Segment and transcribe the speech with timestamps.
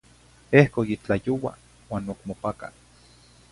[0.61, 1.51] Ehco yi tlayoua
[1.91, 2.67] uan oc mopaca